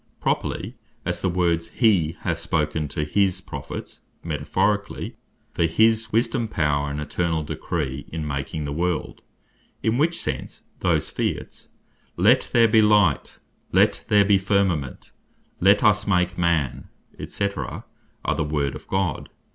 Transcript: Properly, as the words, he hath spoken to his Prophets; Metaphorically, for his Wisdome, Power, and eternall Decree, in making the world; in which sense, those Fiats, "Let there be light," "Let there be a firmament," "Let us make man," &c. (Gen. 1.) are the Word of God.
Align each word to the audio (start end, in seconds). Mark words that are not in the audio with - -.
Properly, 0.19 0.73
as 1.05 1.21
the 1.21 1.29
words, 1.29 1.67
he 1.67 2.17
hath 2.21 2.39
spoken 2.39 2.87
to 2.87 3.03
his 3.03 3.39
Prophets; 3.39 3.99
Metaphorically, 4.23 5.15
for 5.53 5.65
his 5.65 6.11
Wisdome, 6.11 6.47
Power, 6.47 6.89
and 6.89 6.99
eternall 6.99 7.43
Decree, 7.43 8.05
in 8.11 8.25
making 8.25 8.65
the 8.65 8.71
world; 8.71 9.21
in 9.83 9.99
which 9.99 10.19
sense, 10.19 10.63
those 10.79 11.07
Fiats, 11.09 11.67
"Let 12.17 12.49
there 12.51 12.67
be 12.67 12.81
light," 12.81 13.37
"Let 13.71 14.03
there 14.07 14.25
be 14.25 14.37
a 14.37 14.39
firmament," 14.39 15.11
"Let 15.59 15.83
us 15.83 16.07
make 16.07 16.35
man," 16.35 16.87
&c. 17.23 17.47
(Gen. 17.49 17.53
1.) 17.63 17.83
are 18.25 18.35
the 18.35 18.43
Word 18.43 18.73
of 18.73 18.87
God. 18.87 19.29